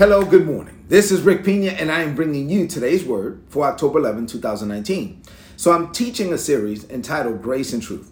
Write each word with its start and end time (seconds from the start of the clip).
Hello, 0.00 0.24
good 0.24 0.46
morning. 0.46 0.86
This 0.88 1.10
is 1.10 1.20
Rick 1.20 1.44
Pina, 1.44 1.72
and 1.72 1.92
I 1.92 2.00
am 2.00 2.14
bringing 2.14 2.48
you 2.48 2.66
today's 2.66 3.04
word 3.04 3.42
for 3.50 3.66
October 3.66 3.98
11, 3.98 4.28
2019. 4.28 5.20
So, 5.58 5.72
I'm 5.72 5.92
teaching 5.92 6.32
a 6.32 6.38
series 6.38 6.88
entitled 6.88 7.42
Grace 7.42 7.74
and 7.74 7.82
Truth. 7.82 8.10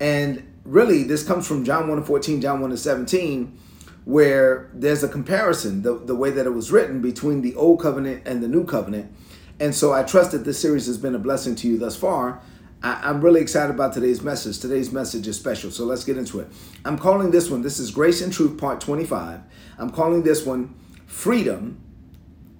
And 0.00 0.50
really, 0.64 1.02
this 1.02 1.22
comes 1.22 1.46
from 1.46 1.66
John 1.66 1.86
1 1.86 2.02
14, 2.04 2.40
John 2.40 2.62
1 2.62 2.74
17, 2.74 3.58
where 4.06 4.70
there's 4.72 5.04
a 5.04 5.08
comparison, 5.08 5.82
the, 5.82 5.98
the 5.98 6.14
way 6.14 6.30
that 6.30 6.46
it 6.46 6.54
was 6.54 6.72
written 6.72 7.02
between 7.02 7.42
the 7.42 7.54
old 7.56 7.82
covenant 7.82 8.22
and 8.26 8.42
the 8.42 8.48
new 8.48 8.64
covenant. 8.64 9.12
And 9.60 9.74
so, 9.74 9.92
I 9.92 10.04
trust 10.04 10.32
that 10.32 10.46
this 10.46 10.58
series 10.58 10.86
has 10.86 10.96
been 10.96 11.14
a 11.14 11.18
blessing 11.18 11.54
to 11.56 11.68
you 11.68 11.76
thus 11.76 11.94
far. 11.94 12.40
I, 12.82 13.10
am 13.10 13.20
really 13.20 13.42
excited 13.42 13.74
about 13.74 13.92
today's 13.92 14.22
message. 14.22 14.60
Today's 14.60 14.90
message 14.90 15.28
is 15.28 15.36
special, 15.36 15.70
so 15.70 15.84
let's 15.84 16.04
get 16.04 16.16
into 16.16 16.40
it. 16.40 16.48
I'm 16.86 16.96
calling 16.96 17.32
this 17.32 17.50
one, 17.50 17.60
this 17.60 17.78
is 17.78 17.90
Grace 17.90 18.22
and 18.22 18.32
Truth, 18.32 18.56
part 18.56 18.80
25. 18.80 19.40
I'm 19.76 19.90
calling 19.90 20.22
this 20.22 20.46
one 20.46 20.74
freedom 21.08 21.80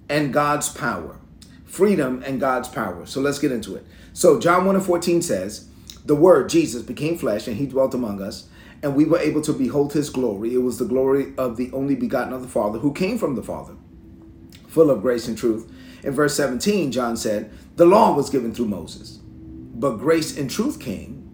and 0.09 0.33
God's 0.33 0.67
power. 0.69 1.19
Freedom 1.63 2.21
and 2.25 2.39
God's 2.39 2.67
power. 2.67 3.05
So 3.05 3.21
let's 3.21 3.39
get 3.39 3.51
into 3.51 3.75
it. 3.75 3.85
So 4.11 4.39
John 4.39 4.65
1 4.65 4.75
and 4.75 4.83
14 4.83 5.21
says, 5.21 5.69
The 6.03 6.15
Word, 6.15 6.49
Jesus, 6.49 6.81
became 6.81 7.17
flesh 7.17 7.47
and 7.47 7.55
he 7.55 7.67
dwelt 7.67 7.93
among 7.93 8.21
us, 8.21 8.49
and 8.81 8.95
we 8.95 9.05
were 9.05 9.19
able 9.19 9.41
to 9.43 9.53
behold 9.53 9.93
his 9.93 10.09
glory. 10.09 10.53
It 10.53 10.63
was 10.63 10.79
the 10.79 10.85
glory 10.85 11.33
of 11.37 11.55
the 11.55 11.71
only 11.71 11.95
begotten 11.95 12.33
of 12.33 12.41
the 12.41 12.47
Father 12.47 12.79
who 12.79 12.91
came 12.91 13.17
from 13.17 13.35
the 13.35 13.43
Father, 13.43 13.75
full 14.67 14.89
of 14.89 15.01
grace 15.01 15.27
and 15.27 15.37
truth. 15.37 15.71
In 16.03 16.11
verse 16.11 16.35
17, 16.35 16.91
John 16.91 17.15
said, 17.17 17.51
The 17.75 17.85
law 17.85 18.15
was 18.15 18.31
given 18.31 18.53
through 18.53 18.67
Moses, 18.67 19.19
but 19.21 19.97
grace 19.97 20.37
and 20.37 20.49
truth 20.49 20.79
came 20.79 21.29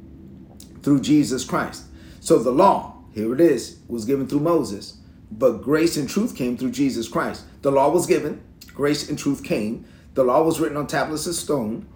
through 0.83 0.99
Jesus 0.99 1.45
Christ. 1.45 1.85
So 2.19 2.39
the 2.39 2.51
law, 2.51 3.03
here 3.13 3.33
it 3.33 3.39
is, 3.39 3.79
was 3.87 4.03
given 4.03 4.27
through 4.27 4.41
Moses 4.41 4.99
but 5.37 5.61
grace 5.61 5.97
and 5.97 6.09
truth 6.09 6.35
came 6.35 6.57
through 6.57 6.71
Jesus 6.71 7.07
Christ. 7.07 7.45
The 7.61 7.71
law 7.71 7.89
was 7.89 8.05
given, 8.05 8.43
grace 8.73 9.09
and 9.09 9.19
truth 9.19 9.43
came. 9.43 9.85
The 10.13 10.23
law 10.23 10.43
was 10.43 10.59
written 10.59 10.77
on 10.77 10.87
tablets 10.87 11.27
of 11.27 11.35
stone. 11.35 11.87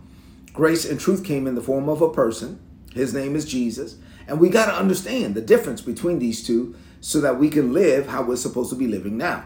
Grace 0.52 0.84
and 0.84 1.00
truth 1.00 1.24
came 1.24 1.48
in 1.48 1.56
the 1.56 1.62
form 1.62 1.88
of 1.88 2.02
a 2.02 2.12
person. 2.12 2.60
His 2.94 3.14
name 3.14 3.36
is 3.36 3.46
Jesus. 3.46 3.96
And 4.28 4.40
we 4.40 4.50
got 4.50 4.66
to 4.66 4.76
understand 4.76 5.36
the 5.36 5.42
difference 5.42 5.82
between 5.82 6.20
these 6.20 6.46
two 6.46 6.76
so 7.00 7.22
that 7.22 7.40
we 7.40 7.50
can 7.50 7.72
live 7.72 8.08
how 8.08 8.24
we're 8.24 8.36
supposed 8.36 8.70
to 8.72 8.76
be 8.76 8.88
living 8.88 9.18
now. 9.18 9.46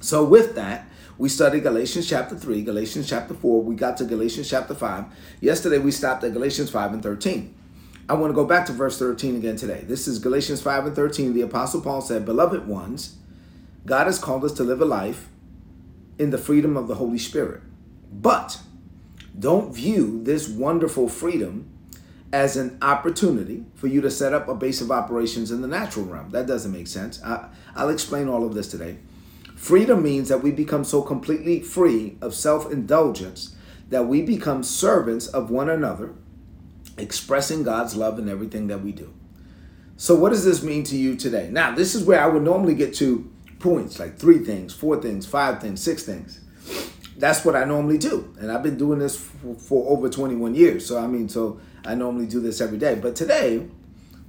So, 0.00 0.24
with 0.24 0.54
that, 0.56 0.86
we 1.16 1.28
studied 1.28 1.62
Galatians 1.62 2.08
chapter 2.08 2.36
3, 2.36 2.62
Galatians 2.62 3.08
chapter 3.08 3.34
4, 3.34 3.62
we 3.62 3.74
got 3.74 3.96
to 3.98 4.04
Galatians 4.04 4.48
chapter 4.48 4.74
5. 4.74 5.04
Yesterday, 5.40 5.78
we 5.78 5.90
stopped 5.90 6.24
at 6.24 6.32
Galatians 6.32 6.70
5 6.70 6.94
and 6.94 7.02
13. 7.02 7.54
I 8.10 8.14
want 8.14 8.32
to 8.32 8.34
go 8.34 8.44
back 8.44 8.66
to 8.66 8.72
verse 8.72 8.98
13 8.98 9.36
again 9.36 9.54
today. 9.54 9.84
This 9.86 10.08
is 10.08 10.18
Galatians 10.18 10.60
5 10.60 10.86
and 10.86 10.96
13. 10.96 11.32
The 11.32 11.42
Apostle 11.42 11.80
Paul 11.80 12.00
said, 12.00 12.24
Beloved 12.24 12.66
ones, 12.66 13.14
God 13.86 14.08
has 14.08 14.18
called 14.18 14.44
us 14.44 14.50
to 14.54 14.64
live 14.64 14.80
a 14.80 14.84
life 14.84 15.28
in 16.18 16.30
the 16.30 16.36
freedom 16.36 16.76
of 16.76 16.88
the 16.88 16.96
Holy 16.96 17.18
Spirit. 17.18 17.60
But 18.12 18.58
don't 19.38 19.72
view 19.72 20.20
this 20.24 20.48
wonderful 20.48 21.08
freedom 21.08 21.70
as 22.32 22.56
an 22.56 22.78
opportunity 22.82 23.64
for 23.76 23.86
you 23.86 24.00
to 24.00 24.10
set 24.10 24.34
up 24.34 24.48
a 24.48 24.56
base 24.56 24.80
of 24.80 24.90
operations 24.90 25.52
in 25.52 25.62
the 25.62 25.68
natural 25.68 26.04
realm. 26.04 26.30
That 26.30 26.48
doesn't 26.48 26.72
make 26.72 26.88
sense. 26.88 27.22
I, 27.22 27.48
will 27.76 27.90
explain 27.90 28.26
all 28.26 28.44
of 28.44 28.54
this 28.54 28.68
today. 28.68 28.96
Freedom 29.54 30.02
means 30.02 30.28
that 30.30 30.42
we 30.42 30.50
become 30.50 30.82
so 30.82 31.00
completely 31.00 31.60
free 31.60 32.18
of 32.20 32.34
self 32.34 32.72
indulgence 32.72 33.54
that 33.88 34.06
we 34.06 34.20
become 34.20 34.64
servants 34.64 35.28
of 35.28 35.48
one 35.48 35.70
another 35.70 36.12
expressing 37.00 37.62
God's 37.62 37.96
love 37.96 38.18
in 38.18 38.28
everything 38.28 38.66
that 38.68 38.82
we 38.82 38.92
do. 38.92 39.12
So, 39.96 40.14
what 40.14 40.30
does 40.30 40.44
this 40.44 40.62
mean 40.62 40.84
to 40.84 40.96
you 40.96 41.16
today? 41.16 41.48
Now, 41.50 41.74
this 41.74 41.94
is 41.94 42.04
where 42.04 42.20
I 42.20 42.26
would 42.26 42.42
normally 42.42 42.74
get 42.74 42.94
to 42.96 43.30
points 43.58 43.98
like 43.98 44.18
three 44.18 44.38
things, 44.38 44.72
four 44.72 45.00
things, 45.00 45.26
five 45.26 45.60
things, 45.60 45.82
six 45.82 46.04
things. 46.04 46.40
That's 47.16 47.44
what 47.44 47.54
I 47.54 47.64
normally 47.64 47.98
do. 47.98 48.34
And 48.40 48.50
I've 48.50 48.62
been 48.62 48.78
doing 48.78 48.98
this 48.98 49.14
for, 49.16 49.54
for 49.56 49.90
over 49.90 50.08
21 50.08 50.54
years. 50.54 50.86
So, 50.86 50.98
I 50.98 51.06
mean, 51.06 51.28
so 51.28 51.60
I 51.84 51.94
normally 51.94 52.26
do 52.26 52.40
this 52.40 52.62
every 52.62 52.78
day. 52.78 52.94
But 52.94 53.14
today, 53.14 53.66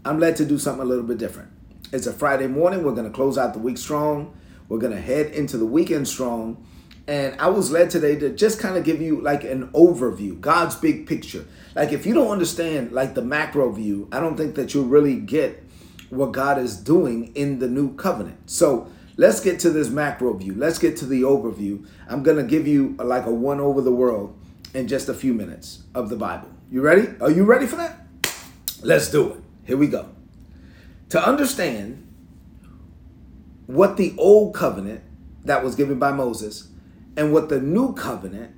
I'm 0.03 0.19
led 0.19 0.35
to 0.37 0.45
do 0.45 0.57
something 0.57 0.81
a 0.81 0.85
little 0.85 1.05
bit 1.05 1.17
different. 1.17 1.51
It's 1.93 2.07
a 2.07 2.13
Friday 2.13 2.47
morning. 2.47 2.83
We're 2.83 2.93
going 2.93 3.07
to 3.07 3.13
close 3.13 3.37
out 3.37 3.53
the 3.53 3.59
week 3.59 3.77
strong. 3.77 4.37
We're 4.67 4.79
going 4.79 4.93
to 4.93 5.01
head 5.01 5.27
into 5.27 5.57
the 5.57 5.65
weekend 5.65 6.07
strong. 6.07 6.65
And 7.07 7.39
I 7.41 7.47
was 7.47 7.71
led 7.71 7.89
today 7.89 8.15
to 8.17 8.29
just 8.29 8.59
kind 8.59 8.77
of 8.77 8.83
give 8.83 9.01
you 9.01 9.21
like 9.21 9.43
an 9.43 9.69
overview, 9.69 10.39
God's 10.39 10.75
big 10.75 11.07
picture. 11.07 11.45
Like 11.75 11.91
if 11.91 12.05
you 12.05 12.13
don't 12.13 12.29
understand 12.29 12.91
like 12.91 13.15
the 13.15 13.21
macro 13.21 13.71
view, 13.71 14.07
I 14.11 14.19
don't 14.19 14.37
think 14.37 14.55
that 14.55 14.73
you'll 14.73 14.85
really 14.85 15.15
get 15.15 15.63
what 16.09 16.31
God 16.31 16.57
is 16.57 16.77
doing 16.77 17.31
in 17.35 17.59
the 17.59 17.67
new 17.67 17.95
covenant. 17.95 18.49
So 18.49 18.91
let's 19.17 19.39
get 19.39 19.59
to 19.61 19.69
this 19.71 19.89
macro 19.89 20.33
view. 20.33 20.53
Let's 20.53 20.77
get 20.77 20.97
to 20.97 21.05
the 21.05 21.23
overview. 21.23 21.87
I'm 22.07 22.23
to 22.23 22.43
give 22.43 22.67
you 22.67 22.95
like 22.99 23.25
a 23.25 23.31
one 23.31 23.59
over 23.59 23.81
the 23.81 23.91
world 23.91 24.37
in 24.73 24.87
just 24.87 25.09
a 25.09 25.13
few 25.13 25.33
minutes 25.33 25.83
of 25.95 26.09
the 26.09 26.15
Bible. 26.15 26.49
You 26.69 26.81
ready? 26.81 27.09
Are 27.19 27.31
you 27.31 27.43
ready 27.43 27.65
for 27.65 27.77
that? 27.77 28.05
Let's 28.81 29.09
do 29.09 29.33
it. 29.33 29.39
Here 29.65 29.77
we 29.77 29.87
go. 29.87 30.09
To 31.09 31.21
understand 31.21 32.07
what 33.67 33.97
the 33.97 34.13
old 34.17 34.53
covenant 34.53 35.01
that 35.43 35.63
was 35.63 35.75
given 35.75 35.99
by 35.99 36.11
Moses 36.11 36.67
and 37.17 37.33
what 37.33 37.49
the 37.49 37.59
new 37.59 37.93
covenant 37.93 38.55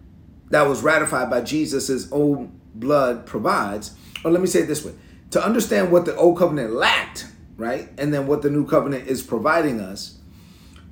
that 0.49 0.67
was 0.67 0.83
ratified 0.83 1.29
by 1.29 1.41
Jesus' 1.41 2.11
own 2.11 2.59
blood 2.75 3.25
provides, 3.25 3.95
or 4.23 4.31
let 4.31 4.41
me 4.41 4.47
say 4.47 4.61
it 4.61 4.67
this 4.67 4.85
way 4.85 4.93
to 5.31 5.43
understand 5.43 5.91
what 5.91 6.05
the 6.05 6.15
old 6.15 6.37
covenant 6.37 6.73
lacked, 6.73 7.27
right, 7.57 7.89
and 7.97 8.13
then 8.13 8.27
what 8.27 8.43
the 8.43 8.49
new 8.51 8.67
covenant 8.67 9.07
is 9.07 9.23
providing 9.23 9.79
us, 9.79 10.19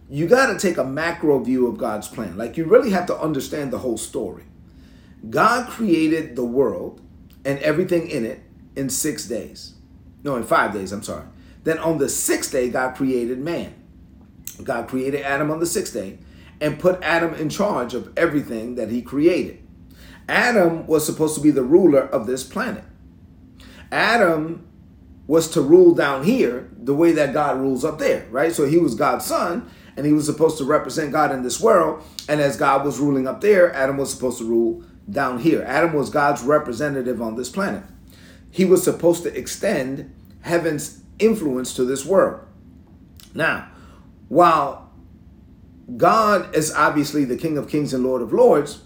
you 0.10 0.28
got 0.28 0.48
to 0.48 0.58
take 0.58 0.78
a 0.78 0.84
macro 0.84 1.38
view 1.40 1.68
of 1.68 1.78
God's 1.78 2.08
plan. 2.08 2.38
Like 2.38 2.58
you 2.58 2.66
really 2.66 2.90
have 2.90 3.06
to 3.06 3.18
understand 3.18 3.72
the 3.72 3.78
whole 3.78 3.98
story. 3.98 4.46
God 5.30 5.70
created 5.70 6.36
the 6.36 6.44
world 6.44 7.02
and 7.46 7.60
everything 7.60 8.10
in 8.10 8.26
it 8.26 8.42
in 8.76 8.90
six 8.90 9.28
days. 9.28 9.76
No, 10.24 10.36
in 10.36 10.44
five 10.44 10.74
days, 10.74 10.92
I'm 10.92 11.04
sorry. 11.04 11.26
Then 11.64 11.78
on 11.78 12.00
the 12.00 12.10
sixth 12.10 12.52
day, 12.52 12.70
God 12.70 12.96
created 12.96 13.38
man. 13.38 13.76
God 14.64 14.88
created 14.88 15.22
Adam 15.22 15.52
on 15.52 15.60
the 15.60 15.68
sixth 15.68 15.94
day 15.94 16.18
and 16.62 16.80
put 16.80 17.02
Adam 17.02 17.34
in 17.34 17.50
charge 17.50 17.94
of 17.94 18.14
everything 18.16 18.76
that 18.76 18.90
he 18.90 19.02
created. 19.02 19.62
Adam 20.30 20.88
was 20.88 21.06
supposed 21.06 21.36
to 21.36 21.42
be 21.42 21.52
the 21.52 21.64
ruler 21.64 22.02
of 22.02 22.28
this 22.28 22.44
planet. 22.44 22.84
Adam 23.92 24.66
was 25.28 25.50
to 25.50 25.62
rule 25.62 25.94
down 25.94 26.24
here 26.24 26.70
the 26.78 26.94
way 26.94 27.12
that 27.12 27.34
God 27.34 27.60
rules 27.60 27.84
up 27.84 28.00
there, 28.00 28.28
right? 28.30 28.54
So 28.54 28.66
he 28.66 28.78
was 28.78 28.96
God's 28.96 29.26
son 29.26 29.70
and 29.98 30.06
he 30.06 30.14
was 30.14 30.26
supposed 30.26 30.58
to 30.60 30.64
represent 30.64 31.12
God 31.12 31.32
in 31.32 31.44
this 31.44 31.60
world. 31.60 32.04
And 32.30 32.40
as 32.40 32.56
God 32.56 32.86
was 32.86 33.00
ruling 33.00 33.28
up 33.28 33.42
there, 33.42 33.74
Adam 33.74 33.98
was 33.98 34.14
supposed 34.14 34.38
to 34.38 34.46
rule 34.46 34.86
down 35.10 35.40
here. 35.40 35.64
Adam 35.64 35.94
was 35.94 36.10
God's 36.10 36.44
representative 36.44 37.22
on 37.22 37.36
this 37.36 37.50
planet. 37.50 37.84
He 38.52 38.66
was 38.66 38.84
supposed 38.84 39.24
to 39.24 39.38
extend 39.38 40.14
heaven's 40.42 41.02
influence 41.20 41.74
to 41.76 41.86
this 41.86 42.06
world. 42.06 42.46
Now, 43.34 43.70
while 44.28 44.81
God 45.98 46.56
is 46.56 46.74
obviously 46.74 47.26
the 47.26 47.38
King 47.38 47.58
of 47.58 47.68
Kings 47.68 47.94
and 47.94 48.04
Lord 48.04 48.22
of 48.22 48.34
Lords. 48.34 48.82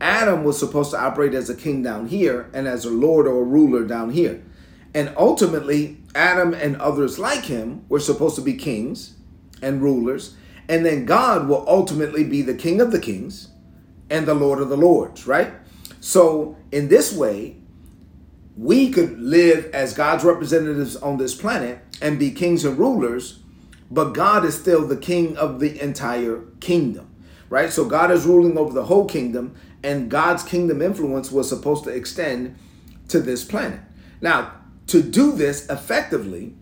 Adam 0.00 0.44
was 0.44 0.58
supposed 0.58 0.90
to 0.90 1.00
operate 1.00 1.34
as 1.34 1.48
a 1.48 1.54
king 1.54 1.82
down 1.82 2.08
here 2.08 2.50
and 2.52 2.68
as 2.68 2.84
a 2.84 2.90
lord 2.90 3.26
or 3.26 3.40
a 3.40 3.44
ruler 3.44 3.84
down 3.84 4.10
here. 4.10 4.42
And 4.94 5.12
ultimately, 5.16 5.98
Adam 6.14 6.54
and 6.54 6.76
others 6.76 7.18
like 7.18 7.44
him 7.44 7.84
were 7.88 8.00
supposed 8.00 8.36
to 8.36 8.42
be 8.42 8.54
kings 8.54 9.16
and 9.62 9.82
rulers. 9.82 10.36
And 10.68 10.84
then 10.84 11.04
God 11.04 11.48
will 11.48 11.64
ultimately 11.68 12.24
be 12.24 12.42
the 12.42 12.54
King 12.54 12.80
of 12.80 12.92
the 12.92 13.00
kings 13.00 13.48
and 14.10 14.26
the 14.26 14.34
Lord 14.34 14.60
of 14.60 14.68
the 14.68 14.76
lords, 14.76 15.26
right? 15.26 15.52
So, 16.00 16.56
in 16.72 16.88
this 16.88 17.12
way, 17.12 17.56
we 18.56 18.90
could 18.90 19.18
live 19.18 19.70
as 19.74 19.92
God's 19.92 20.24
representatives 20.24 20.96
on 20.96 21.18
this 21.18 21.34
planet 21.34 21.80
and 22.00 22.18
be 22.18 22.30
kings 22.30 22.64
and 22.64 22.78
rulers 22.78 23.40
but 23.90 24.12
God 24.12 24.44
is 24.44 24.58
still 24.58 24.86
the 24.86 24.96
king 24.96 25.36
of 25.36 25.60
the 25.60 25.80
entire 25.80 26.42
kingdom, 26.60 27.08
right? 27.48 27.72
So 27.72 27.84
God 27.84 28.10
is 28.10 28.26
ruling 28.26 28.58
over 28.58 28.72
the 28.72 28.86
whole 28.86 29.06
kingdom, 29.06 29.54
and 29.82 30.10
God's 30.10 30.42
kingdom 30.42 30.82
influence 30.82 31.30
was 31.30 31.48
supposed 31.48 31.84
to 31.84 31.90
extend 31.90 32.56
to 33.08 33.20
this 33.20 33.44
planet. 33.44 33.80
Now, 34.20 34.52
to 34.88 35.02
do 35.02 35.32
this 35.32 35.68
effectively, 35.68 36.54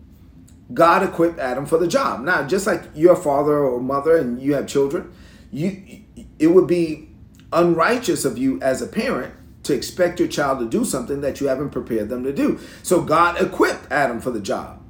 God 0.73 1.03
equipped 1.03 1.39
Adam 1.39 1.65
for 1.65 1.77
the 1.77 1.87
job. 1.87 2.21
Now, 2.21 2.45
just 2.45 2.65
like 2.65 2.83
your 2.95 3.15
father 3.15 3.59
or 3.59 3.79
mother 3.79 4.17
and 4.17 4.41
you 4.41 4.55
have 4.55 4.67
children, 4.67 5.13
you 5.51 6.01
it 6.39 6.47
would 6.47 6.67
be 6.67 7.09
unrighteous 7.53 8.25
of 8.25 8.37
you 8.37 8.59
as 8.61 8.81
a 8.81 8.87
parent 8.87 9.33
to 9.63 9.73
expect 9.73 10.19
your 10.19 10.27
child 10.27 10.59
to 10.59 10.67
do 10.67 10.85
something 10.85 11.21
that 11.21 11.39
you 11.39 11.47
haven't 11.47 11.69
prepared 11.69 12.09
them 12.09 12.23
to 12.23 12.33
do. 12.33 12.59
So 12.83 13.01
God 13.01 13.41
equipped 13.41 13.91
Adam 13.91 14.19
for 14.19 14.31
the 14.31 14.39
job. 14.39 14.81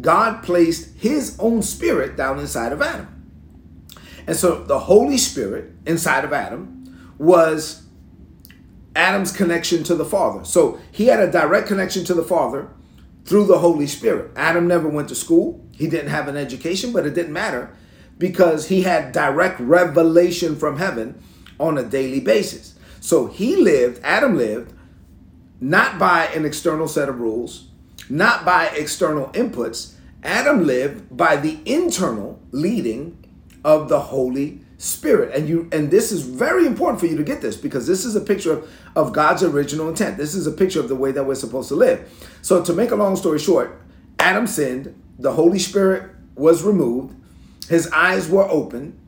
God 0.00 0.42
placed 0.42 0.96
his 0.96 1.36
own 1.38 1.62
spirit 1.62 2.16
down 2.16 2.38
inside 2.38 2.72
of 2.72 2.80
Adam. 2.80 3.08
And 4.26 4.36
so 4.36 4.62
the 4.62 4.78
Holy 4.78 5.18
Spirit 5.18 5.72
inside 5.86 6.24
of 6.24 6.32
Adam 6.32 7.14
was 7.18 7.82
Adam's 8.94 9.32
connection 9.32 9.82
to 9.84 9.94
the 9.94 10.04
Father. 10.04 10.44
So 10.44 10.78
he 10.90 11.06
had 11.06 11.20
a 11.20 11.30
direct 11.30 11.68
connection 11.68 12.04
to 12.04 12.14
the 12.14 12.22
Father 12.22 12.68
through 13.24 13.46
the 13.46 13.58
Holy 13.58 13.86
Spirit. 13.86 14.30
Adam 14.36 14.66
never 14.66 14.88
went 14.88 15.08
to 15.08 15.14
school, 15.14 15.64
he 15.72 15.88
didn't 15.88 16.10
have 16.10 16.28
an 16.28 16.36
education, 16.36 16.92
but 16.92 17.06
it 17.06 17.14
didn't 17.14 17.32
matter 17.32 17.74
because 18.18 18.68
he 18.68 18.82
had 18.82 19.12
direct 19.12 19.58
revelation 19.60 20.56
from 20.56 20.78
heaven 20.78 21.20
on 21.58 21.78
a 21.78 21.82
daily 21.82 22.20
basis. 22.20 22.74
So 23.00 23.26
he 23.26 23.56
lived, 23.56 24.00
Adam 24.04 24.36
lived, 24.36 24.72
not 25.60 25.98
by 25.98 26.26
an 26.26 26.44
external 26.44 26.88
set 26.88 27.08
of 27.08 27.20
rules, 27.20 27.68
not 28.12 28.44
by 28.44 28.66
external 28.66 29.28
inputs. 29.28 29.94
Adam 30.22 30.66
lived 30.66 31.16
by 31.16 31.34
the 31.34 31.58
internal 31.64 32.38
leading 32.50 33.16
of 33.64 33.88
the 33.88 33.98
Holy 33.98 34.60
Spirit. 34.76 35.34
And 35.34 35.48
you 35.48 35.68
and 35.72 35.90
this 35.90 36.12
is 36.12 36.20
very 36.20 36.66
important 36.66 37.00
for 37.00 37.06
you 37.06 37.16
to 37.16 37.22
get 37.22 37.40
this 37.40 37.56
because 37.56 37.86
this 37.86 38.04
is 38.04 38.14
a 38.14 38.20
picture 38.20 38.52
of, 38.52 38.70
of 38.94 39.12
God's 39.14 39.42
original 39.42 39.88
intent. 39.88 40.18
This 40.18 40.34
is 40.34 40.46
a 40.46 40.52
picture 40.52 40.78
of 40.78 40.88
the 40.88 40.94
way 40.94 41.10
that 41.10 41.24
we're 41.24 41.34
supposed 41.34 41.68
to 41.70 41.74
live. 41.74 42.06
So 42.42 42.62
to 42.62 42.74
make 42.74 42.90
a 42.90 42.96
long 42.96 43.16
story 43.16 43.38
short, 43.38 43.80
Adam 44.18 44.46
sinned, 44.46 44.94
the 45.18 45.32
Holy 45.32 45.58
Spirit 45.58 46.10
was 46.34 46.62
removed, 46.62 47.14
his 47.70 47.90
eyes 47.92 48.28
were 48.28 48.46
open, 48.48 48.98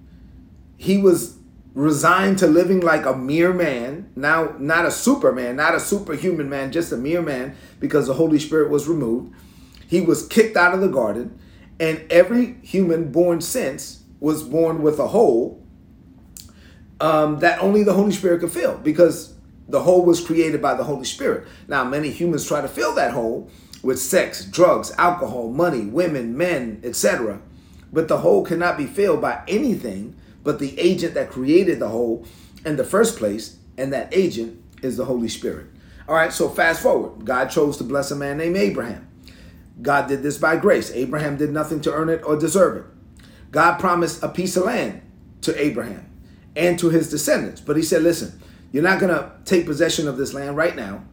he 0.79 0.97
was 0.97 1.37
resigned 1.75 2.38
to 2.38 2.47
living 2.47 2.81
like 2.81 3.05
a 3.05 3.17
mere 3.17 3.53
man, 3.53 4.11
now 4.15 4.55
not 4.59 4.87
a 4.87 4.91
superman, 4.91 5.56
not 5.56 5.75
a 5.75 5.81
superhuman 5.81 6.49
man, 6.49 6.71
just 6.71 6.93
a 6.93 6.97
mere 6.97 7.21
man, 7.21 7.56
because 7.81 8.06
the 8.06 8.15
Holy 8.15 8.38
Spirit 8.38 8.71
was 8.71 8.88
removed. 8.88 9.35
He 9.87 10.00
was 10.00 10.26
kicked 10.26 10.56
out 10.56 10.73
of 10.73 10.81
the 10.81 10.88
garden, 10.88 11.38
and 11.81 12.00
every 12.11 12.55
human 12.62 13.11
born 13.11 13.41
since 13.41 14.05
was 14.21 14.44
born 14.44 14.82
with 14.82 14.99
a 14.99 15.09
hole 15.09 15.62
um, 17.00 17.41
that 17.41 17.61
only 17.61 17.82
the 17.82 17.93
Holy 17.93 18.12
Spirit 18.12 18.41
could 18.41 18.53
fill, 18.53 18.79
because 18.79 19.35
the 19.69 19.81
hole 19.81 20.05
was 20.05 20.25
created 20.25 20.62
by 20.62 20.75
the 20.75 20.85
Holy 20.85 21.05
Spirit. 21.05 21.49
Now, 21.67 21.85
many 21.85 22.11
humans 22.11 22.47
try 22.47 22.61
to 22.61 22.69
fill 22.69 22.94
that 22.94 23.12
hole 23.12 23.50
with 23.82 23.99
sex, 23.99 24.44
drugs, 24.44 24.93
alcohol, 24.97 25.50
money, 25.50 25.82
women, 25.82 26.37
men, 26.37 26.81
etc. 26.85 27.41
But 27.93 28.09
the 28.09 28.19
hole 28.19 28.44
cannot 28.44 28.79
be 28.79 28.87
filled 28.87 29.20
by 29.20 29.43
anything 29.49 30.17
but 30.44 30.58
the 30.58 30.79
agent 30.79 31.14
that 31.14 31.31
created 31.31 31.81
the 31.81 31.88
hole 31.88 32.26
in 32.64 32.76
the 32.76 32.85
first 32.85 33.19
place, 33.19 33.58
and 33.76 33.93
that 33.93 34.14
agent 34.14 34.62
is 34.82 34.96
the 34.96 35.06
Holy 35.06 35.29
Spirit. 35.29 35.67
All 36.06 36.14
right, 36.14 36.32
so 36.32 36.49
fast 36.49 36.82
forward. 36.82 37.25
God 37.25 37.46
chose 37.46 37.79
to 37.79 37.85
bless 37.85 38.11
a 38.11 38.17
man 38.17 38.37
named 38.37 38.56
Abraham. 38.56 39.08
God 39.82 40.06
did 40.06 40.23
this 40.23 40.38
by 40.38 40.56
grace. 40.56 40.93
Abraham 40.93 41.37
did 41.37 41.50
nothing 41.50 41.81
to 41.81 41.93
earn 41.93 42.08
it 42.08 42.23
or 42.25 42.37
deserve 42.37 42.76
it. 42.76 42.85
God 43.50 43.79
promised 43.79 44.23
a 44.23 44.29
piece 44.29 44.56
of 44.56 44.64
land 44.64 45.02
to 45.41 45.61
Abraham 45.61 46.06
and 46.55 46.79
to 46.79 46.91
his 46.91 47.11
descendants. 47.11 47.61
But 47.61 47.76
he 47.76 47.82
said, 47.82 48.02
listen, 48.02 48.41
you're 48.70 48.82
not 48.82 49.00
going 49.00 49.14
to 49.14 49.32
take 49.44 49.67
possession 49.67 50.06
of 50.06 50.17
this 50.17 50.35
land 50.35 50.56
right 50.56 50.76
now. 50.76 51.05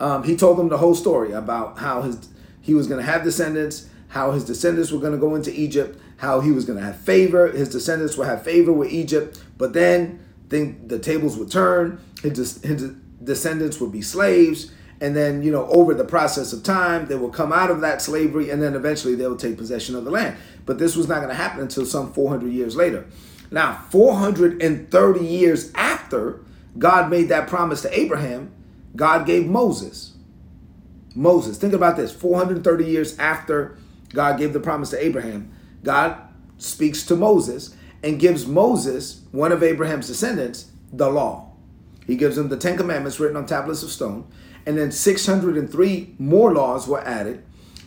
Um, 0.00 0.24
he 0.24 0.36
told 0.36 0.58
them 0.58 0.68
the 0.68 0.78
whole 0.78 0.94
story 0.94 1.32
about 1.32 1.78
how 1.78 2.02
his 2.02 2.28
he 2.60 2.74
was 2.74 2.86
going 2.86 3.00
to 3.00 3.06
have 3.06 3.24
descendants, 3.24 3.88
how 4.12 4.30
his 4.32 4.44
descendants 4.44 4.92
were 4.92 5.00
going 5.00 5.12
to 5.12 5.18
go 5.18 5.34
into 5.34 5.50
Egypt, 5.58 5.98
how 6.18 6.40
he 6.40 6.52
was 6.52 6.66
going 6.66 6.78
to 6.78 6.84
have 6.84 6.96
favor, 6.98 7.48
his 7.48 7.70
descendants 7.70 8.14
would 8.18 8.26
have 8.26 8.44
favor 8.44 8.70
with 8.70 8.92
Egypt, 8.92 9.42
but 9.56 9.72
then 9.72 10.22
think 10.50 10.86
the 10.90 10.98
tables 10.98 11.38
would 11.38 11.50
turn, 11.50 11.98
his, 12.22 12.62
his 12.62 12.92
descendants 13.24 13.80
would 13.80 13.90
be 13.90 14.02
slaves, 14.02 14.70
and 15.00 15.16
then 15.16 15.42
you 15.42 15.50
know 15.50 15.66
over 15.68 15.94
the 15.94 16.04
process 16.04 16.52
of 16.52 16.62
time 16.62 17.06
they 17.06 17.14
will 17.14 17.30
come 17.30 17.54
out 17.54 17.70
of 17.70 17.80
that 17.80 18.02
slavery, 18.02 18.50
and 18.50 18.60
then 18.60 18.74
eventually 18.74 19.14
they 19.14 19.26
will 19.26 19.34
take 19.34 19.56
possession 19.56 19.96
of 19.96 20.04
the 20.04 20.10
land. 20.10 20.36
But 20.66 20.78
this 20.78 20.94
was 20.94 21.08
not 21.08 21.16
going 21.16 21.30
to 21.30 21.34
happen 21.34 21.62
until 21.62 21.86
some 21.86 22.12
400 22.12 22.52
years 22.52 22.76
later. 22.76 23.06
Now, 23.50 23.82
430 23.88 25.24
years 25.24 25.72
after 25.74 26.44
God 26.78 27.10
made 27.10 27.30
that 27.30 27.48
promise 27.48 27.80
to 27.80 27.98
Abraham, 27.98 28.52
God 28.94 29.24
gave 29.24 29.46
Moses. 29.46 30.12
Moses, 31.14 31.56
think 31.56 31.72
about 31.72 31.96
this 31.96 32.12
430 32.12 32.84
years 32.84 33.18
after 33.18 33.78
God 34.12 34.38
gave 34.38 34.52
the 34.52 34.60
promise 34.60 34.90
to 34.90 35.04
Abraham, 35.04 35.52
God 35.82 36.16
speaks 36.58 37.04
to 37.06 37.16
Moses 37.16 37.74
and 38.02 38.20
gives 38.20 38.46
Moses, 38.46 39.22
one 39.30 39.52
of 39.52 39.62
Abraham's 39.62 40.08
descendants, 40.08 40.70
the 40.92 41.08
law. 41.08 41.52
He 42.06 42.16
gives 42.16 42.36
him 42.36 42.48
the 42.48 42.56
Ten 42.56 42.76
Commandments 42.76 43.20
written 43.20 43.36
on 43.36 43.46
tablets 43.46 43.82
of 43.82 43.90
stone, 43.90 44.26
and 44.66 44.76
then 44.76 44.90
603 44.90 46.14
more 46.18 46.52
laws 46.52 46.88
were 46.88 47.00
added, 47.00 47.44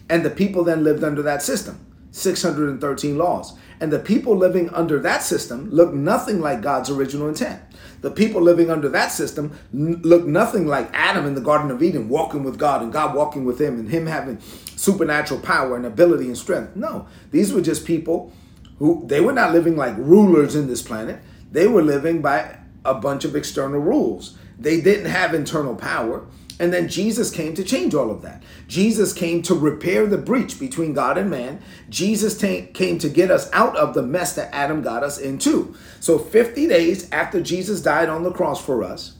and 0.09 0.23
the 0.23 0.29
people 0.29 0.63
then 0.63 0.83
lived 0.83 1.03
under 1.03 1.21
that 1.21 1.41
system 1.41 1.85
613 2.11 3.17
laws. 3.17 3.57
And 3.81 3.91
the 3.91 3.99
people 3.99 4.37
living 4.37 4.69
under 4.69 4.99
that 5.01 5.21
system 5.21 5.69
looked 5.69 5.93
nothing 5.93 6.39
like 6.39 6.61
God's 6.61 6.89
original 6.89 7.27
intent. 7.27 7.61
The 7.99 8.11
people 8.11 8.41
living 8.41 8.69
under 8.71 8.87
that 8.89 9.11
system 9.11 9.57
looked 9.73 10.27
nothing 10.27 10.65
like 10.65 10.89
Adam 10.93 11.25
in 11.25 11.35
the 11.35 11.41
Garden 11.41 11.71
of 11.71 11.83
Eden, 11.83 12.07
walking 12.07 12.43
with 12.43 12.57
God 12.57 12.81
and 12.81 12.93
God 12.93 13.13
walking 13.13 13.43
with 13.43 13.59
him 13.59 13.77
and 13.77 13.89
him 13.89 14.05
having 14.05 14.37
supernatural 14.85 15.39
power 15.39 15.75
and 15.75 15.85
ability 15.85 16.27
and 16.27 16.37
strength. 16.37 16.75
No, 16.75 17.07
these 17.31 17.51
were 17.51 17.61
just 17.61 17.85
people 17.85 18.31
who 18.77 19.03
they 19.07 19.19
were 19.19 19.33
not 19.33 19.51
living 19.51 19.75
like 19.75 19.97
rulers 19.97 20.55
in 20.55 20.67
this 20.67 20.81
planet. 20.81 21.19
They 21.51 21.67
were 21.67 21.81
living 21.81 22.21
by 22.21 22.59
a 22.85 22.93
bunch 22.93 23.25
of 23.25 23.35
external 23.35 23.79
rules. 23.79 24.37
They 24.59 24.79
didn't 24.79 25.07
have 25.07 25.33
internal 25.33 25.75
power. 25.75 26.25
And 26.57 26.71
then 26.71 26.87
Jesus 26.87 27.31
came 27.31 27.53
to 27.55 27.63
change 27.63 27.93
all 27.93 28.09
of 28.09 28.21
that. 28.21 28.41
Jesus 28.67 29.11
came 29.11 29.41
to 29.41 29.53
repair 29.53 30.05
the 30.05 30.17
breach 30.17 30.57
between 30.57 30.93
God 30.93 31.17
and 31.17 31.29
man. 31.29 31.61
Jesus 31.89 32.37
t- 32.37 32.67
came 32.73 32.97
to 32.99 33.09
get 33.09 33.29
us 33.29 33.49
out 33.51 33.75
of 33.75 33.93
the 33.93 34.01
mess 34.01 34.35
that 34.35 34.53
Adam 34.55 34.81
got 34.81 35.03
us 35.03 35.17
into. 35.17 35.75
So, 35.99 36.17
50 36.17 36.67
days 36.67 37.11
after 37.11 37.41
Jesus 37.41 37.81
died 37.81 38.07
on 38.07 38.23
the 38.23 38.31
cross 38.31 38.63
for 38.63 38.83
us, 38.83 39.17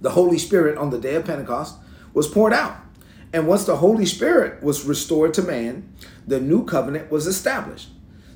the 0.00 0.10
Holy 0.10 0.38
Spirit 0.38 0.78
on 0.78 0.90
the 0.90 0.98
day 0.98 1.16
of 1.16 1.24
Pentecost 1.24 1.78
was 2.14 2.28
poured 2.28 2.52
out. 2.52 2.76
And 3.32 3.46
once 3.46 3.64
the 3.64 3.76
Holy 3.76 4.06
Spirit 4.06 4.62
was 4.62 4.84
restored 4.84 5.34
to 5.34 5.42
man, 5.42 5.92
the 6.26 6.40
new 6.40 6.64
covenant 6.64 7.10
was 7.10 7.26
established. 7.26 7.88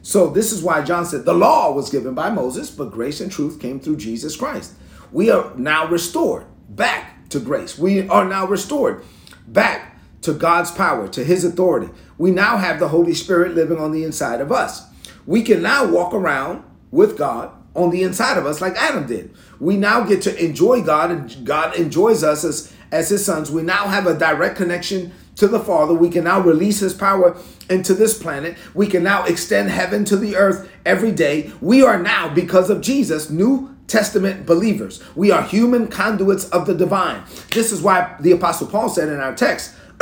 So, 0.02 0.28
this 0.28 0.50
is 0.50 0.62
why 0.62 0.82
John 0.82 1.04
said 1.04 1.25
the 1.25 1.34
law 1.34 1.72
was 1.72 1.90
given 1.90 2.14
by 2.14 2.31
Moses, 2.31 2.70
but 2.70 2.90
grace 2.90 3.20
and 3.20 3.31
truth 3.31 3.60
came 3.60 3.81
through 3.81 3.98
Jesus 3.98 4.34
Christ. 4.34 4.75
We 5.12 5.31
are 5.31 5.54
now 5.56 5.87
restored 5.87 6.46
back 6.69 7.28
to 7.31 7.40
grace. 7.40 7.78
We 7.78 8.08
are 8.08 8.25
now 8.25 8.46
restored 8.46 9.04
back 9.46 9.98
to 10.22 10.32
God's 10.32 10.70
power, 10.70 11.08
to 11.08 11.25
his 11.25 11.44
authority. 11.44 11.92
We 12.19 12.31
now 12.31 12.56
have 12.56 12.78
the 12.78 12.88
Holy 12.88 13.14
Spirit 13.14 13.54
living 13.54 13.78
on 13.78 13.92
the 13.92 14.04
inside 14.04 14.40
of 14.40 14.52
us. 14.52 14.87
We 15.26 15.42
can 15.42 15.62
now 15.62 15.87
walk 15.87 16.14
around 16.14 16.64
with 16.90 17.16
God 17.16 17.52
on 17.75 17.90
the 17.90 18.02
inside 18.02 18.37
of 18.37 18.46
us 18.46 18.60
like 18.60 18.75
Adam 18.76 19.06
did. 19.06 19.32
We 19.58 19.76
now 19.76 20.04
get 20.04 20.22
to 20.22 20.44
enjoy 20.44 20.82
God 20.82 21.10
and 21.10 21.46
God 21.46 21.76
enjoys 21.76 22.25
us 22.25 22.44
as, 22.44 22.72
as 22.92 23.08
his 23.08 23.25
sons. 23.25 23.50
We 23.50 23.62
now 23.62 23.88
have 23.88 24.06
a 24.06 24.19
direct 24.19 24.56
connection 24.56 25.12
to 25.37 25.48
the 25.48 25.60
Father. 25.60 25.94
We 25.94 26.10
can 26.10 26.25
now 26.25 26.40
release 26.40 26.81
his 26.81 26.94
power 26.94 27.37
into 27.69 27.94
this 27.94 28.20
planet. 28.20 28.56
We 28.75 28.87
can 28.87 29.02
now 29.02 29.25
extend 29.25 29.70
heaven 29.70 30.04
to 30.06 30.16
the 30.16 30.37
earth 30.37 30.70
every 30.85 31.12
day. 31.12 31.52
We 31.61 31.82
are 31.82 31.99
now, 32.00 32.32
because 32.32 32.70
of 32.70 32.80
Jesus, 32.80 33.30
new 33.30 33.76
Testament 33.90 34.47
believers. 34.47 35.02
We 35.16 35.32
are 35.32 35.42
human 35.42 35.88
conduits 35.88 36.49
of 36.50 36.66
the 36.66 36.75
divine. 36.75 37.25
This 37.50 37.73
is 37.73 37.82
why 37.82 38.14
the 38.20 38.30
Apostle 38.30 38.68
Paul 38.68 38.88
said 38.88 39.09
in 39.09 39.18
our 39.18 39.35
text, 39.35 39.75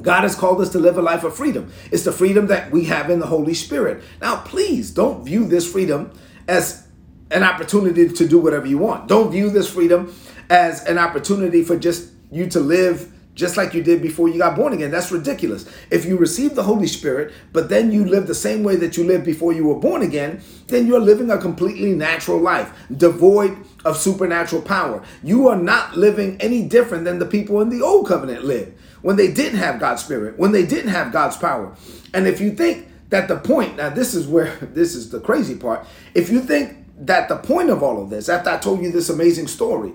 God 0.00 0.22
has 0.22 0.34
called 0.34 0.62
us 0.62 0.70
to 0.70 0.78
live 0.78 0.96
a 0.96 1.02
life 1.02 1.22
of 1.22 1.36
freedom. 1.36 1.70
It's 1.90 2.04
the 2.04 2.12
freedom 2.12 2.46
that 2.46 2.70
we 2.70 2.84
have 2.84 3.10
in 3.10 3.18
the 3.18 3.26
Holy 3.26 3.52
Spirit. 3.52 4.02
Now, 4.22 4.36
please 4.36 4.90
don't 4.90 5.24
view 5.24 5.46
this 5.46 5.70
freedom 5.70 6.10
as 6.48 6.86
an 7.30 7.42
opportunity 7.42 8.08
to 8.08 8.28
do 8.28 8.38
whatever 8.38 8.66
you 8.66 8.78
want. 8.78 9.08
Don't 9.08 9.30
view 9.30 9.50
this 9.50 9.68
freedom 9.68 10.14
as 10.50 10.84
an 10.86 10.98
opportunity 10.98 11.62
for 11.62 11.78
just 11.78 12.10
you 12.30 12.46
to 12.50 12.60
live 12.60 13.12
just 13.36 13.58
like 13.58 13.74
you 13.74 13.82
did 13.82 14.00
before 14.00 14.28
you 14.28 14.38
got 14.38 14.56
born 14.56 14.72
again. 14.72 14.90
That's 14.90 15.12
ridiculous. 15.12 15.70
If 15.90 16.06
you 16.06 16.16
receive 16.16 16.54
the 16.54 16.62
Holy 16.62 16.86
Spirit, 16.86 17.34
but 17.52 17.68
then 17.68 17.92
you 17.92 18.04
live 18.04 18.26
the 18.26 18.34
same 18.34 18.64
way 18.64 18.76
that 18.76 18.96
you 18.96 19.04
lived 19.04 19.24
before 19.24 19.52
you 19.52 19.66
were 19.66 19.78
born 19.78 20.02
again, 20.02 20.40
then 20.68 20.86
you're 20.86 20.98
living 20.98 21.30
a 21.30 21.38
completely 21.38 21.92
natural 21.92 22.40
life, 22.40 22.72
devoid 22.96 23.56
of 23.84 23.98
supernatural 23.98 24.62
power. 24.62 25.04
You 25.22 25.48
are 25.48 25.56
not 25.56 25.96
living 25.96 26.40
any 26.40 26.66
different 26.66 27.04
than 27.04 27.18
the 27.18 27.26
people 27.26 27.60
in 27.60 27.68
the 27.68 27.82
old 27.82 28.08
covenant 28.08 28.44
lived 28.44 28.72
when 29.02 29.16
they 29.16 29.30
didn't 29.30 29.58
have 29.58 29.78
God's 29.78 30.02
Spirit, 30.02 30.38
when 30.38 30.52
they 30.52 30.64
didn't 30.64 30.90
have 30.90 31.12
God's 31.12 31.36
power. 31.36 31.76
And 32.14 32.26
if 32.26 32.40
you 32.40 32.52
think 32.52 32.88
that 33.10 33.28
the 33.28 33.36
point, 33.36 33.76
now 33.76 33.90
this 33.90 34.14
is 34.14 34.26
where 34.26 34.56
this 34.62 34.94
is 34.94 35.10
the 35.10 35.20
crazy 35.20 35.56
part, 35.56 35.86
if 36.14 36.30
you 36.30 36.40
think 36.40 36.84
that 36.98 37.28
the 37.28 37.36
point 37.36 37.68
of 37.68 37.82
all 37.82 38.02
of 38.02 38.08
this, 38.08 38.30
after 38.30 38.48
I 38.48 38.56
told 38.56 38.80
you 38.80 38.90
this 38.90 39.10
amazing 39.10 39.48
story, 39.48 39.92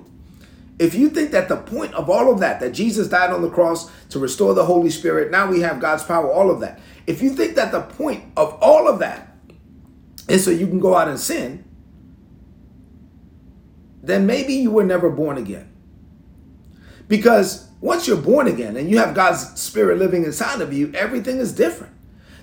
if 0.82 0.96
you 0.96 1.10
think 1.12 1.30
that 1.30 1.48
the 1.48 1.58
point 1.58 1.94
of 1.94 2.10
all 2.10 2.34
of 2.34 2.40
that, 2.40 2.60
that 2.60 2.72
Jesus 2.72 3.08
died 3.08 3.30
on 3.30 3.44
the 3.44 3.52
cross 3.52 3.92
to 4.10 4.18
restore 4.18 4.56
the 4.56 4.66
Holy 4.66 4.90
Spirit, 4.90 5.30
now 5.30 5.48
we 5.48 5.62
have 5.62 5.80
God's 5.80 6.04
power, 6.04 6.28
all 6.28 6.50
of 6.50 6.60
that. 6.62 6.80
If 7.06 7.22
you 7.22 7.30
think 7.36 7.54
that 7.56 7.72
the 7.72 7.82
point 7.82 8.24
of 8.36 8.58
all 8.64 8.88
of 8.88 8.98
that 8.98 9.38
is 10.28 10.44
so 10.44 10.50
you 10.50 10.66
can 10.66 10.80
go 10.80 10.96
out 10.96 11.08
and 11.08 11.20
sin, 11.20 11.64
then 14.02 14.26
maybe 14.26 14.56
you 14.56 14.72
were 14.72 14.84
never 14.84 15.12
born 15.12 15.38
again. 15.38 15.72
Because 17.08 17.70
once 17.80 18.08
you're 18.08 18.18
born 18.18 18.48
again 18.48 18.76
and 18.76 18.90
you 18.90 18.98
have 18.98 19.14
God's 19.14 19.62
Spirit 19.62 20.00
living 20.00 20.24
inside 20.24 20.62
of 20.62 20.74
you, 20.74 20.92
everything 20.96 21.38
is 21.38 21.54
different. 21.54 21.94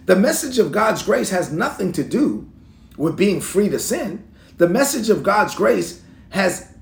The 0.06 0.14
message 0.14 0.60
of 0.60 0.70
God's 0.70 1.02
grace 1.02 1.30
has 1.30 1.50
nothing 1.50 1.90
to 1.90 2.04
do 2.04 2.48
with 2.96 3.16
being 3.16 3.40
free 3.40 3.68
to 3.68 3.80
sin. 3.80 4.32
The 4.58 4.68
message 4.68 5.10
of 5.10 5.24
God's 5.24 5.56
grace 5.56 6.02
has 6.30 6.72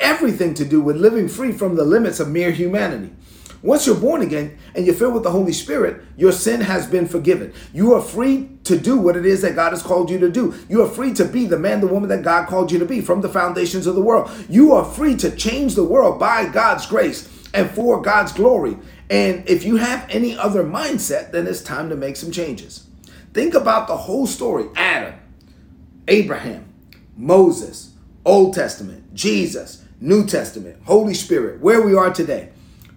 everything 0.00 0.54
to 0.54 0.64
do 0.64 0.80
with 0.80 0.96
living 0.96 1.28
free 1.28 1.52
from 1.52 1.76
the 1.76 1.84
limits 1.84 2.20
of 2.20 2.28
mere 2.28 2.50
humanity. 2.50 3.12
Once 3.60 3.86
you're 3.86 3.96
born 3.96 4.22
again 4.22 4.56
and 4.74 4.86
you're 4.86 4.94
filled 4.94 5.14
with 5.14 5.24
the 5.24 5.30
Holy 5.30 5.52
Spirit, 5.52 6.00
your 6.16 6.30
sin 6.30 6.60
has 6.60 6.86
been 6.86 7.08
forgiven. 7.08 7.52
You 7.72 7.92
are 7.94 8.00
free 8.00 8.48
to 8.64 8.78
do 8.78 8.96
what 8.96 9.16
it 9.16 9.26
is 9.26 9.42
that 9.42 9.56
God 9.56 9.70
has 9.70 9.82
called 9.82 10.10
you 10.10 10.18
to 10.20 10.30
do. 10.30 10.54
You 10.68 10.82
are 10.82 10.88
free 10.88 11.12
to 11.14 11.24
be 11.24 11.46
the 11.46 11.58
man, 11.58 11.80
the 11.80 11.88
woman 11.88 12.08
that 12.10 12.22
God 12.22 12.46
called 12.46 12.70
you 12.70 12.78
to 12.78 12.84
be 12.84 13.00
from 13.00 13.20
the 13.20 13.28
foundations 13.28 13.88
of 13.88 13.96
the 13.96 14.00
world. 14.00 14.30
You 14.48 14.74
are 14.74 14.84
free 14.84 15.16
to 15.16 15.34
change 15.34 15.74
the 15.74 15.84
world 15.84 16.20
by 16.20 16.46
God's 16.46 16.86
grace 16.86 17.28
and 17.52 17.68
for 17.70 18.00
God's 18.00 18.32
glory. 18.32 18.76
And 19.10 19.48
if 19.48 19.64
you 19.64 19.76
have 19.76 20.06
any 20.08 20.36
other 20.36 20.62
mindset, 20.62 21.32
then 21.32 21.46
it's 21.48 21.62
time 21.62 21.88
to 21.88 21.96
make 21.96 22.16
some 22.16 22.30
changes. 22.30 22.86
Think 23.32 23.54
about 23.54 23.88
the 23.88 23.96
whole 23.96 24.26
story 24.26 24.66
Adam, 24.76 25.14
Abraham, 26.06 26.72
Moses, 27.16 27.94
Old 28.24 28.54
Testament, 28.54 29.14
Jesus, 29.14 29.84
New 30.00 30.26
Testament, 30.26 30.78
Holy 30.84 31.14
Spirit, 31.14 31.60
where 31.60 31.82
we 31.82 31.94
are 31.94 32.12
today. 32.12 32.50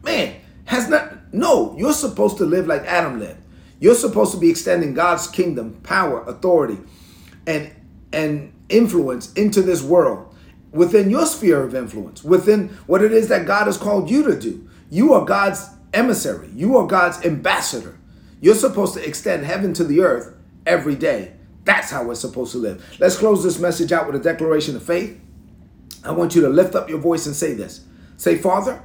Man, 0.03 0.36
has 0.65 0.89
not, 0.89 1.34
no, 1.34 1.75
you're 1.77 1.93
supposed 1.93 2.38
to 2.38 2.46
live 2.46 2.67
like 2.67 2.84
Adam 2.84 3.20
lived. 3.20 3.41
You're 3.79 3.96
supposed 3.96 4.31
to 4.34 4.39
be 4.39 4.50
extending 4.50 4.93
God's 4.93 5.27
kingdom, 5.27 5.79
power, 5.84 6.24
authority, 6.24 6.77
and 7.48 7.72
and 8.13 8.53
influence 8.70 9.31
into 9.34 9.62
this 9.62 9.81
world 9.81 10.36
within 10.72 11.10
your 11.10 11.25
sphere 11.25 11.63
of 11.63 11.75
influence, 11.75 12.24
within 12.24 12.70
what 12.88 13.03
it 13.03 13.12
is 13.12 13.27
that 13.29 13.46
God 13.46 13.65
has 13.65 13.77
called 13.77 14.10
you 14.10 14.24
to 14.24 14.39
do. 14.39 14.70
You 14.89 15.13
are 15.13 15.25
God's 15.25 15.67
emissary. 15.93 16.50
You 16.55 16.77
are 16.77 16.88
God's 16.88 17.25
ambassador. 17.25 17.98
You're 18.39 18.55
supposed 18.55 18.93
to 18.96 19.05
extend 19.05 19.46
heaven 19.46 19.74
to 19.74 19.84
the 19.84 20.01
earth 20.01 20.36
every 20.65 20.96
day. 20.96 21.34
That's 21.63 21.91
how 21.91 22.03
we're 22.03 22.15
supposed 22.15 22.53
to 22.53 22.58
live. 22.58 22.98
Let's 23.00 23.17
close 23.17 23.43
this 23.43 23.60
message 23.60 23.91
out 23.91 24.08
with 24.08 24.15
a 24.15 24.24
declaration 24.24 24.75
of 24.75 24.84
faith. 24.84 25.20
I 26.03 26.12
want 26.12 26.36
you 26.36 26.41
to 26.41 26.50
lift 26.50 26.75
up 26.75 26.89
your 26.89 27.00
voice 27.00 27.25
and 27.25 27.36
say 27.36 27.53
this. 27.53 27.81
Say, 28.17 28.38
Father, 28.38 28.81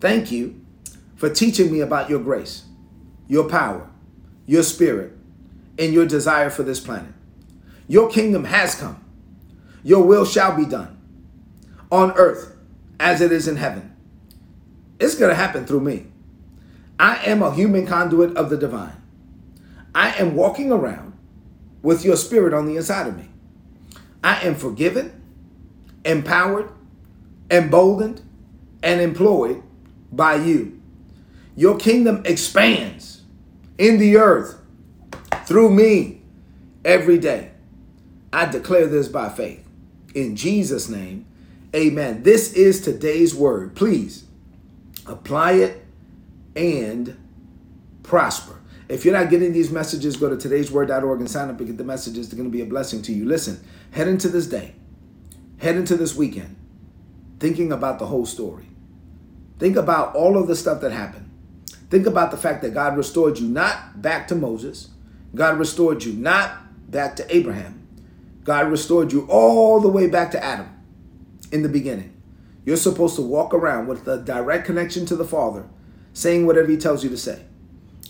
thank 0.00 0.30
you 0.30 0.60
for 1.16 1.30
teaching 1.30 1.72
me 1.72 1.80
about 1.80 2.10
your 2.10 2.18
grace, 2.18 2.64
your 3.28 3.48
power, 3.48 3.88
your 4.46 4.62
spirit, 4.62 5.12
and 5.78 5.92
your 5.92 6.06
desire 6.06 6.50
for 6.50 6.62
this 6.62 6.80
planet. 6.80 7.12
Your 7.88 8.10
kingdom 8.10 8.44
has 8.44 8.74
come. 8.74 9.02
Your 9.82 10.04
will 10.04 10.24
shall 10.24 10.56
be 10.56 10.64
done 10.64 10.98
on 11.90 12.12
earth 12.12 12.56
as 12.98 13.20
it 13.20 13.32
is 13.32 13.46
in 13.48 13.56
heaven. 13.56 13.94
It's 14.98 15.14
going 15.14 15.30
to 15.30 15.34
happen 15.36 15.66
through 15.66 15.80
me. 15.80 16.06
I 16.98 17.16
am 17.24 17.42
a 17.42 17.54
human 17.54 17.86
conduit 17.86 18.36
of 18.36 18.50
the 18.50 18.56
divine. 18.56 19.02
I 19.94 20.10
am 20.14 20.34
walking 20.34 20.72
around 20.72 21.12
with 21.82 22.04
your 22.04 22.16
spirit 22.16 22.54
on 22.54 22.66
the 22.66 22.76
inside 22.76 23.06
of 23.06 23.16
me. 23.16 23.28
I 24.22 24.40
am 24.40 24.54
forgiven, 24.54 25.22
empowered, 26.04 26.70
emboldened, 27.50 28.22
and 28.82 29.00
employed 29.00 29.62
by 30.12 30.36
you. 30.36 30.80
Your 31.56 31.76
kingdom 31.76 32.22
expands 32.24 33.22
in 33.78 33.98
the 33.98 34.16
earth 34.16 34.58
through 35.46 35.70
me 35.70 36.22
every 36.84 37.18
day. 37.18 37.50
I 38.32 38.46
declare 38.46 38.86
this 38.86 39.08
by 39.08 39.28
faith. 39.28 39.66
In 40.14 40.36
Jesus' 40.36 40.88
name, 40.88 41.26
amen. 41.74 42.22
This 42.22 42.52
is 42.52 42.80
today's 42.80 43.34
word. 43.34 43.74
Please 43.76 44.24
apply 45.06 45.52
it 45.52 45.84
and 46.56 47.16
prosper. 48.02 48.60
If 48.88 49.04
you're 49.04 49.14
not 49.14 49.30
getting 49.30 49.52
these 49.52 49.70
messages, 49.70 50.16
go 50.16 50.34
to 50.34 50.36
today'sword.org 50.36 51.20
and 51.20 51.30
sign 51.30 51.48
up 51.48 51.58
and 51.58 51.66
get 51.66 51.78
the 51.78 51.84
messages. 51.84 52.28
They're 52.28 52.36
going 52.36 52.50
to 52.50 52.56
be 52.56 52.62
a 52.62 52.66
blessing 52.66 53.02
to 53.02 53.12
you. 53.12 53.24
Listen, 53.24 53.62
head 53.92 54.08
into 54.08 54.28
this 54.28 54.46
day, 54.46 54.74
head 55.64 55.76
into 55.76 55.96
this 55.96 56.14
weekend, 56.14 56.56
thinking 57.40 57.72
about 57.72 57.98
the 57.98 58.06
whole 58.06 58.26
story. 58.26 58.66
Think 59.58 59.76
about 59.76 60.14
all 60.14 60.38
of 60.38 60.46
the 60.46 60.54
stuff 60.54 60.80
that 60.82 60.92
happened. 60.92 61.30
Think 61.90 62.06
about 62.06 62.30
the 62.30 62.36
fact 62.36 62.62
that 62.62 62.74
God 62.74 62.96
restored 62.96 63.38
you 63.38 63.48
not 63.48 64.02
back 64.02 64.28
to 64.28 64.34
Moses, 64.34 64.90
God 65.34 65.58
restored 65.58 66.04
you 66.04 66.12
not 66.12 66.90
back 66.90 67.16
to 67.16 67.36
Abraham, 67.36 67.86
God 68.44 68.70
restored 68.70 69.12
you 69.12 69.26
all 69.28 69.80
the 69.80 69.88
way 69.88 70.06
back 70.06 70.30
to 70.32 70.44
Adam 70.44 70.68
in 71.50 71.62
the 71.62 71.68
beginning. 71.68 72.12
You're 72.64 72.76
supposed 72.76 73.16
to 73.16 73.22
walk 73.22 73.52
around 73.52 73.86
with 73.86 74.06
a 74.06 74.18
direct 74.18 74.66
connection 74.66 75.06
to 75.06 75.16
the 75.16 75.24
Father, 75.24 75.66
saying 76.12 76.46
whatever 76.46 76.70
He 76.70 76.76
tells 76.76 77.02
you 77.02 77.10
to 77.10 77.16
say 77.16 77.44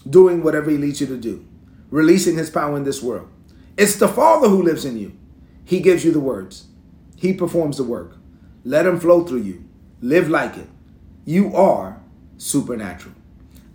doing 0.09 0.43
whatever 0.43 0.71
he 0.71 0.77
leads 0.77 1.01
you 1.01 1.07
to 1.07 1.17
do, 1.17 1.47
releasing 1.91 2.37
his 2.37 2.51
power 2.51 2.77
in 2.77 2.85
this 2.85 3.03
world. 3.03 3.29
It's 3.77 3.97
the 3.97 4.09
Father 4.09 4.49
who 4.49 4.63
lives 4.63 4.85
in 4.85 4.99
you. 4.99 5.17
He 5.65 5.81
gives 5.81 6.05
you 6.05 6.13
the 6.13 6.21
words, 6.21 6.67
he 7.25 7.33
performs 7.33 7.79
the 7.79 7.85
work. 7.85 8.19
Let 8.65 8.85
him 8.85 9.01
flow 9.01 9.25
through 9.25 9.45
you. 9.45 9.65
Live 10.03 10.29
like 10.29 10.59
it. 10.59 10.69
You 11.25 11.57
are 11.57 12.03
supernatural. 12.37 13.15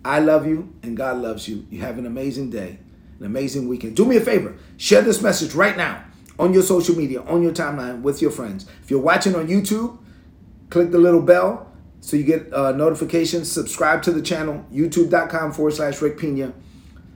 I 0.04 0.20
love 0.20 0.46
you 0.46 0.72
and 0.84 0.96
God 0.96 1.18
loves 1.18 1.48
you. 1.48 1.66
You 1.68 1.80
have 1.80 1.98
an 1.98 2.06
amazing 2.06 2.50
day, 2.50 2.78
an 3.18 3.26
amazing 3.26 3.66
weekend. 3.66 3.96
Do 3.96 4.04
me 4.04 4.16
a 4.16 4.20
favor, 4.20 4.56
share 4.76 5.02
this 5.02 5.20
message 5.20 5.54
right 5.54 5.76
now 5.76 6.04
on 6.38 6.54
your 6.54 6.62
social 6.62 6.94
media, 6.94 7.22
on 7.22 7.42
your 7.42 7.50
timeline 7.50 8.02
with 8.02 8.22
your 8.22 8.30
friends. 8.30 8.68
If 8.84 8.90
you're 8.90 9.00
watching 9.00 9.34
on 9.34 9.48
YouTube, 9.48 9.98
click 10.70 10.92
the 10.92 10.98
little 10.98 11.20
bell 11.20 11.72
so 12.00 12.16
you 12.16 12.22
get 12.22 12.54
uh, 12.54 12.70
notifications. 12.70 13.50
Subscribe 13.50 14.00
to 14.04 14.12
the 14.12 14.22
channel, 14.22 14.64
youtube.com 14.72 15.50
forward 15.52 15.74
slash 15.74 16.00
Rick 16.00 16.18
Pina. 16.18 16.52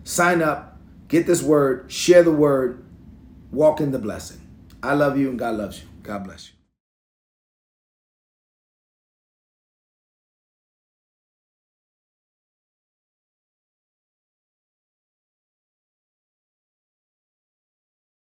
Sign 0.02 0.42
up, 0.42 0.80
get 1.06 1.28
this 1.28 1.44
word, 1.44 1.92
share 1.92 2.24
the 2.24 2.32
word, 2.32 2.84
walk 3.52 3.80
in 3.80 3.92
the 3.92 4.00
blessing. 4.00 4.40
I 4.82 4.94
love 4.94 5.16
you 5.16 5.30
and 5.30 5.38
God 5.38 5.54
loves 5.54 5.80
you. 5.80 5.88
God 6.04 6.24
bless 6.24 6.50
you. 6.50 6.63